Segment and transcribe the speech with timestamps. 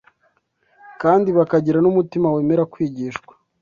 [1.01, 3.33] kandi bakagira n’umutima wemera kwigishwa